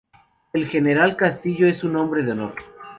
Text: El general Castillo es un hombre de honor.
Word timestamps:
El 0.53 0.65
general 0.65 1.15
Castillo 1.15 1.67
es 1.67 1.83
un 1.83 1.95
hombre 1.95 2.23
de 2.23 2.31
honor. 2.31 2.55